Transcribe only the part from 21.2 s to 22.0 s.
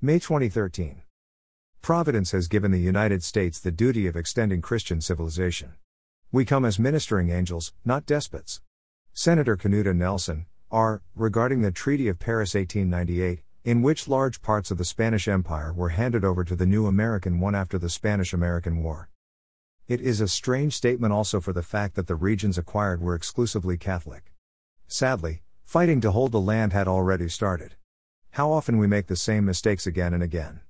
for the fact